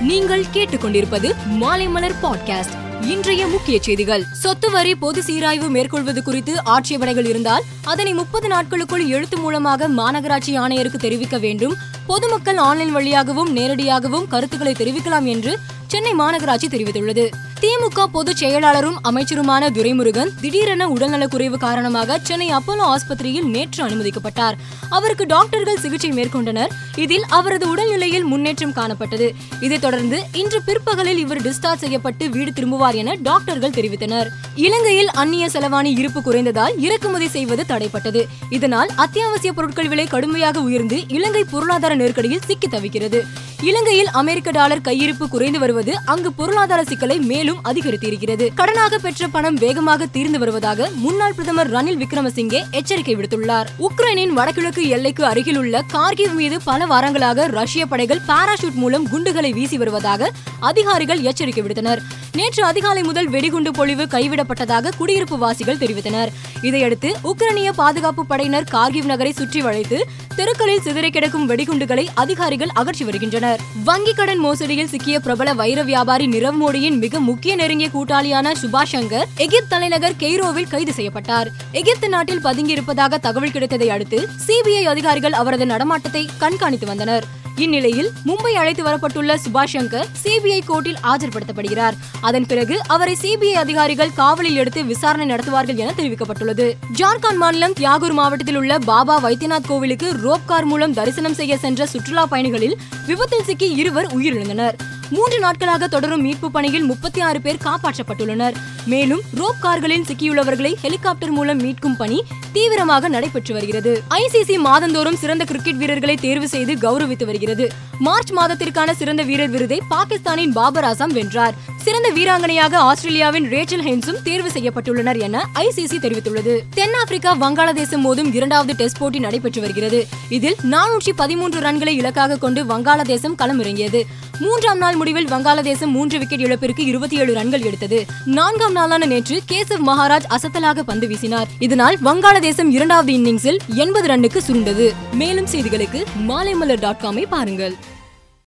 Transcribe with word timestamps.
நீங்கள் 0.00 0.44
கேட்டுக்கொண்டிருப்பது 0.52 1.34
மாலைமலர் 1.60 2.14
பாட்காஸ்ட். 2.22 3.04
இன்றைய 3.04 3.46
முக்கிய 3.46 3.78
செய்திகள். 3.80 4.24
சொத்து 4.32 4.70
வரி 4.70 4.94
பொது 4.94 5.22
சீராய்வு 5.22 5.68
மேற்கொள்வது 5.68 6.22
குறித்து 6.22 6.64
ஆட்சேபனைகள் 6.64 7.24
இருந்தால் 7.24 7.62
அதனை 7.84 8.14
முப்பது 8.14 8.48
நாட்களுக்குள் 8.48 9.06
எழுத்து 9.06 9.38
மூலமாக 9.38 9.88
மாநகராட்சி 9.88 10.58
ஆணையருக்கு 10.58 10.96
தெரிவிக்க 10.96 11.38
வேண்டும். 11.38 11.74
பொதுமக்கள் 12.06 12.56
ஆன்லைன் 12.56 12.92
வழியாகவும் 12.92 13.56
நேரடியாகவும் 13.56 14.28
கருத்துக்களை 14.28 14.74
தெரிவிக்கலாம் 14.74 15.24
என்று 15.24 15.58
சென்னை 15.86 16.12
மாநகராட்சி 16.12 16.68
தெரிவித்துள்ளது. 16.68 17.28
திமுக 17.60 18.04
பொதுச் 18.04 18.44
செயலாளரும் 18.44 18.94
அமைச்சருமான 19.04 19.70
துரைமுருகன் 19.70 20.28
திடீரென 20.40 20.88
உடல்நலக்குறைவு 20.88 21.56
காரணமாக 21.56 22.18
சென்னை 22.22 22.50
அப்போலோ 22.54 22.96
ஆஸ்பத்திரியில் 22.96 23.44
நேற்று 23.44 23.86
அனுமதிக்கப்பட்டார். 23.86 24.52
அவருக்கு 24.90 25.26
டாக்டர்கள் 25.26 25.76
சிகிச்சை 25.76 26.10
மேற்கொண்டனர். 26.10 26.68
இதில் 26.96 27.24
அவரது 27.28 27.68
உடல்நிலையில் 27.68 28.24
முன்னேற்றம் 28.24 28.72
காணப்பட்டது. 28.72 29.30
இதைத் 29.60 29.80
தொடர்ந்து 29.80 30.26
இன்று 30.32 30.62
பிற்பகலில் 30.62 31.18
இவர் 31.18 31.42
டிஸ்சார்ஜ் 31.42 31.76
செய்யப்பட்டு 31.76 32.30
வீடு 32.30 32.50
திரும்புவார் 32.50 32.94
என 32.94 33.16
டாக்டர்கள் 33.22 33.70
தெரிவித்தனர். 33.70 34.26
இலங்கையில் 34.54 35.10
அந்நிய 35.10 35.46
செலவாணி 35.46 35.98
இருப்பு 35.98 36.20
குறைந்ததால் 36.20 36.78
இறக்குமதி 36.78 37.28
செய்வது 37.28 37.64
தடைப்பட்டது. 37.68 38.24
இதனால் 38.50 38.88
அத்தியாவசிய 38.96 39.52
பொருட்கள் 39.52 39.88
விலை 39.88 40.06
கடுமையாக 40.06 40.60
உயர்ந்து 40.60 41.08
இலங்கை 41.08 41.44
பொருளாதார 41.44 41.96
நெருக்கடியில் 41.96 42.44
சிக்கி 42.46 42.68
தவிக்கிறது. 42.68 43.22
இலங்கையில் 43.62 44.08
அமெரிக்க 44.08 44.50
டாலர் 44.50 44.80
கையிருப்பு 44.80 45.28
குறைந்து 45.28 45.58
வருவது 45.58 45.98
அங்கு 46.04 46.32
பொருளாதார 46.32 46.84
சிக்கலை 46.84 47.18
மேலும் 47.18 47.58
அதிகரித்திருக்கிறது. 47.64 48.48
கடனாக 48.56 48.94
பெற்ற 48.94 49.28
பணம் 49.28 49.54
வேகமாக 49.54 50.06
தீர்ந்து 50.06 50.38
வருவதாக 50.38 50.88
முன்னாள் 50.94 51.32
பிரதமர் 51.32 51.70
ரணில் 51.72 52.00
விக்ரமசிங்கே 52.02 52.60
எச்சரிக்கை 52.70 53.16
விடுத்துள்ளார். 53.16 53.66
உக்ரைனின் 53.78 54.28
வடகிழக்கு 54.28 54.88
எல்லைக்கு 54.88 55.24
அருகில் 55.24 55.56
உள்ள 55.56 55.84
கார்கிவ் 55.92 56.34
மீது 56.34 56.60
பல 56.62 56.86
வாரங்களாக 56.86 57.46
ரஷ்ய 57.46 57.86
படைகள் 57.86 58.20
பாராசூட் 58.26 58.74
மூலம் 58.74 59.08
குண்டுகளை 59.08 59.52
வீசி 59.52 59.78
வருவதாக 59.78 60.30
அதிகாரிகள் 60.60 61.20
எச்சரிக்கை 61.20 61.62
விடுத்தனர். 61.62 61.98
நேற்று 62.32 62.64
அதிகாலை 62.64 63.02
முதல் 63.02 63.28
வெடிகுண்டு 63.28 63.70
பொழிவு 63.72 64.04
கைவிடப்பட்டதாக 64.04 64.92
குடியிருப்பு 64.96 65.38
வாசிகள் 65.38 65.76
தெரிவித்தனர். 65.76 66.28
இதையடுத்து 66.62 67.16
உக்ரைனிய 67.24 67.70
பாதுகாப்பு 67.76 68.26
படையினர் 68.26 68.68
கார்கிவ் 68.72 69.04
நகரை 69.04 69.32
சுற்றி 69.32 69.60
வளைத்து 69.60 70.06
தெருக்களில் 70.36 70.80
சிதறி 70.80 71.10
கிடக்கும் 71.10 71.48
வெடிகுண்டுகளை 71.48 72.06
அதிகாரிகள் 72.14 72.68
அகற்றி 72.74 73.04
வருகின்றனர். 73.04 73.49
வங்கி 73.84 74.12
கடன் 74.12 74.44
மோசடியில் 74.44 74.88
சிக்கிய 74.88 75.20
பிரபல 75.20 75.54
வைர 75.54 75.82
வியாபாரி 75.82 76.26
நிரவ் 76.26 76.58
மோடியின் 76.60 76.98
மிக 76.98 77.20
முக்கிய 77.20 77.54
நெருங்கிய 77.54 77.88
கூட்டாளியான 77.92 78.52
சுபாஷ் 78.62 78.92
சங்கர் 78.92 79.28
எகிப்து 79.36 79.68
தலைநகர் 79.68 80.16
கெய்ரோவில் 80.18 80.68
கைது 80.68 80.92
செய்யப்பட்டார். 80.92 81.50
எகிப்து 81.72 82.08
நாட்டில் 82.08 82.44
பதுங்கியிருப்பதாக 82.44 83.18
தகவல் 83.18 83.50
கிடைத்ததை 83.50 83.90
அடுத்து 83.90 84.28
சிபிஐ 84.46 84.82
அதிகாரிகள் 84.82 85.32
அவரது 85.32 85.66
நடமாட்டத்தை 85.66 86.28
கண்காணித்து 86.38 86.86
வந்தனர். 86.86 87.24
இந்நிலையில் 87.60 88.10
மும்பை 88.26 88.52
அழைத்து 88.52 88.82
வரப்பட்டுள்ள 88.84 89.36
சுபாஷ் 89.44 89.72
சங்கர் 89.72 90.08
சிபிஐ 90.22 90.60
கோர்ட்டில் 90.68 91.00
ஆஜர்படுத்தப்படுகிறார். 91.02 91.96
அதன் 92.20 92.46
பிறகு 92.46 92.76
அவரை 92.86 93.16
சிபிஐ 93.22 93.52
அதிகாரிகள் 93.52 94.12
காவலில் 94.12 94.56
எடுத்து 94.56 94.84
விசாரணை 94.84 95.34
நடத்துவார்கள் 95.34 95.76
என 95.76 95.92
தெரிவிக்கப்பட்டுள்ளது. 95.96 96.72
ஜார்க்கண்ட் 96.94 97.36
மாநிலம் 97.36 97.72
தியாகூர் 97.72 98.12
மாவட்டத்தில் 98.12 98.56
உள்ள 98.56 98.78
பாபா 98.78 99.24
வைத்தியநாத் 99.24 99.66
கோவிலுக்கு 99.66 100.12
ரோப் 100.24 100.46
கார் 100.46 100.64
மூலம் 100.64 100.92
தரிசனம் 100.92 101.34
செய்ய 101.34 101.58
சென்ற 101.58 101.86
சுற்றுலா 101.86 102.26
பயணிகளில் 102.26 102.78
விபத்தில் 103.06 103.44
சிக்கி 103.44 103.70
இருவர் 103.70 104.16
உயிரிழந்தனர். 104.16 104.76
மூன்று 105.10 105.38
நாட்களாக 105.38 105.88
தொடரும் 105.88 106.20
மீட்பு 106.20 106.50
பணியில் 106.50 106.82
முப்பத்தி 106.82 107.20
ஆறு 107.20 107.40
பேர் 107.40 107.58
காப்பாற்றப்பட்டுள்ளனர். 107.64 108.54
மேலும் 108.86 109.20
ரோப் 109.34 109.60
கார்களில் 109.60 110.04
சிக்கியுள்ளவர்களை 110.08 110.74
ஹெலிகாப்டர் 110.74 111.30
மூலம் 111.30 111.60
மீட்கும் 111.60 111.96
பணி 111.98 112.22
தீவிரமாக 112.52 113.08
நடைபெற்று 113.08 113.54
வருகிறது. 113.54 114.02
ஐசிசி 114.10 114.58
மாதந்தோறும் 114.58 115.16
சிறந்த 115.16 115.44
கிரிக்கெட் 115.44 115.76
வீரர்களை 115.76 116.16
தேர்வு 116.16 116.48
செய்து 116.48 116.74
கௌரவித்து 116.74 117.24
வருகிறது. 117.24 117.72
மார்ச் 117.98 118.32
மாதத்திற்கான 118.32 118.90
சிறந்த 118.90 119.22
வீரர் 119.22 119.50
விருதை 119.50 119.82
பாகிஸ்தானின் 119.88 120.52
பாபர் 120.52 120.84
ஆசாம் 120.84 121.12
வென்றார். 121.12 121.54
சிறந்த 121.84 122.10
வீராங்கனையாக 122.14 122.74
ஆஸ்திரேலியாவின் 122.74 123.50
ரேச்சல் 123.50 123.84
ஹென்ஸும் 123.86 124.22
தேர்வு 124.22 124.48
செய்யப்பட்டுள்ளனர் 124.48 125.18
என 125.18 125.48
ஐசிசி 125.54 125.96
தெரிவித்துள்ளது. 125.96 126.60
தென்னாப்பிரிக்கா 126.74 127.36
வங்காளதேசம் 127.36 128.04
மோதும் 128.04 128.34
இரண்டாவது 128.34 128.74
டெஸ்ட் 128.74 128.98
போட்டி 128.98 129.18
நடைபெற்று 129.18 129.60
வருகிறது. 129.60 130.06
இதில் 130.28 130.56
நானூற்றி 130.70 131.12
பதிமூன்று 131.16 131.60
ரன்களை 131.60 131.88
இலக்காக 131.88 132.36
கொண்டு 132.36 132.64
வங்காளதேசம் 132.64 133.36
களமிறங்கியது. 133.38 134.02
மூன்றாம் 134.38 134.78
நாள் 134.78 134.96
முடிவில் 134.96 135.28
வங்காளதேசம் 135.28 135.86
மூன்று 135.86 136.18
விக்கெட் 136.18 136.40
இழப்பிற்கு 136.40 136.84
இருபத்தி 136.84 137.16
ஏழு 137.18 137.34
ரன்கள் 137.34 137.62
எடுத்தது. 137.62 138.06
நான்காம் 138.24 138.72
நாளான 138.72 139.06
நேற்று 139.06 139.42
கேசவ் 139.48 139.86
மகாராஜ் 139.86 140.28
அசத்தலாக 140.30 140.80
பந்து 140.80 141.06
வீசினார். 141.06 141.46
இதனால் 141.58 141.98
வங்காளதேசம் 142.04 142.70
இரண்டாவது 142.70 143.12
இன்னிங்ஸில் 143.12 143.58
எண்பது 143.74 144.08
ரன்னுக்கு 144.08 144.40
சுருண்டது. 144.48 144.92
மேலும் 145.12 145.46
செய்திகளுக்கு 145.46 146.04
மாலைமலர் 146.28 146.80
டாட் 146.80 147.00
காமை 147.02 147.26
பாருங்கள். 147.28 147.74